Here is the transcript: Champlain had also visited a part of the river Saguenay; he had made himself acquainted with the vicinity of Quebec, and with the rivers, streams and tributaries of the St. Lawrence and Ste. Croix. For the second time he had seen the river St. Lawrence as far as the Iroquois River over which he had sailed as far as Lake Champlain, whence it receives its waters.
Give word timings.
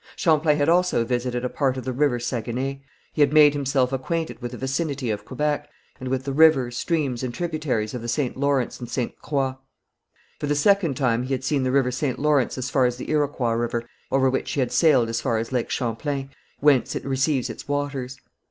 Champlain 0.15 0.57
had 0.57 0.67
also 0.67 1.05
visited 1.05 1.45
a 1.45 1.47
part 1.47 1.77
of 1.77 1.85
the 1.85 1.93
river 1.93 2.19
Saguenay; 2.19 2.81
he 3.13 3.21
had 3.21 3.31
made 3.31 3.53
himself 3.53 3.93
acquainted 3.93 4.41
with 4.41 4.49
the 4.49 4.57
vicinity 4.57 5.11
of 5.11 5.25
Quebec, 5.25 5.69
and 5.99 6.09
with 6.09 6.23
the 6.23 6.33
rivers, 6.33 6.75
streams 6.75 7.21
and 7.21 7.31
tributaries 7.31 7.93
of 7.93 8.01
the 8.01 8.07
St. 8.07 8.35
Lawrence 8.35 8.79
and 8.79 8.89
Ste. 8.89 9.15
Croix. 9.21 9.53
For 10.39 10.47
the 10.47 10.55
second 10.55 10.97
time 10.97 11.21
he 11.21 11.35
had 11.35 11.43
seen 11.43 11.61
the 11.61 11.71
river 11.71 11.91
St. 11.91 12.17
Lawrence 12.17 12.57
as 12.57 12.71
far 12.71 12.85
as 12.87 12.97
the 12.97 13.11
Iroquois 13.11 13.51
River 13.53 13.85
over 14.11 14.27
which 14.27 14.51
he 14.53 14.59
had 14.59 14.71
sailed 14.71 15.07
as 15.07 15.21
far 15.21 15.37
as 15.37 15.51
Lake 15.51 15.69
Champlain, 15.69 16.31
whence 16.61 16.95
it 16.95 17.05
receives 17.05 17.47
its 17.47 17.67
waters. 17.67 18.17